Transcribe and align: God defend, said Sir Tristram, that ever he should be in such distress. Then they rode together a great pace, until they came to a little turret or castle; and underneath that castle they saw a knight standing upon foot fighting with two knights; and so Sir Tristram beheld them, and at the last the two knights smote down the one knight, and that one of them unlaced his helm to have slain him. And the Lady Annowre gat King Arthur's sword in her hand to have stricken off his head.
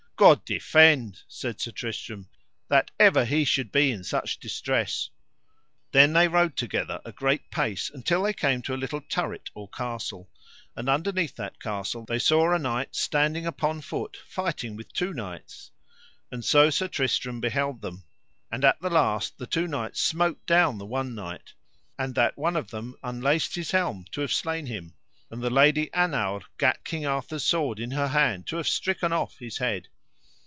God 0.17 0.45
defend, 0.45 1.19
said 1.27 1.59
Sir 1.59 1.71
Tristram, 1.71 2.29
that 2.67 2.91
ever 2.99 3.25
he 3.25 3.43
should 3.43 3.71
be 3.71 3.89
in 3.89 4.03
such 4.03 4.37
distress. 4.37 5.09
Then 5.93 6.13
they 6.13 6.27
rode 6.27 6.55
together 6.55 7.01
a 7.03 7.11
great 7.11 7.49
pace, 7.49 7.89
until 7.89 8.21
they 8.21 8.31
came 8.33 8.61
to 8.61 8.75
a 8.75 8.77
little 8.77 9.01
turret 9.01 9.49
or 9.55 9.67
castle; 9.69 10.29
and 10.75 10.87
underneath 10.87 11.35
that 11.37 11.59
castle 11.59 12.05
they 12.05 12.19
saw 12.19 12.53
a 12.53 12.59
knight 12.59 12.95
standing 12.95 13.47
upon 13.47 13.81
foot 13.81 14.15
fighting 14.27 14.75
with 14.75 14.93
two 14.93 15.11
knights; 15.11 15.71
and 16.29 16.45
so 16.45 16.69
Sir 16.69 16.87
Tristram 16.87 17.41
beheld 17.41 17.81
them, 17.81 18.03
and 18.51 18.63
at 18.63 18.79
the 18.79 18.91
last 18.91 19.39
the 19.39 19.47
two 19.47 19.67
knights 19.67 19.99
smote 20.01 20.45
down 20.45 20.77
the 20.77 20.85
one 20.85 21.15
knight, 21.15 21.53
and 21.97 22.13
that 22.13 22.37
one 22.37 22.55
of 22.55 22.69
them 22.69 22.93
unlaced 23.01 23.55
his 23.55 23.71
helm 23.71 24.05
to 24.11 24.21
have 24.21 24.31
slain 24.31 24.67
him. 24.67 24.93
And 25.31 25.41
the 25.41 25.49
Lady 25.49 25.89
Annowre 25.95 26.41
gat 26.59 26.85
King 26.85 27.07
Arthur's 27.07 27.43
sword 27.43 27.79
in 27.79 27.89
her 27.89 28.09
hand 28.09 28.45
to 28.49 28.57
have 28.57 28.67
stricken 28.67 29.11
off 29.11 29.39
his 29.39 29.57
head. 29.57 29.87